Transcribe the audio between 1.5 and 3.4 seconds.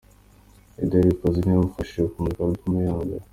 yamufashije kumurika album ya mbere.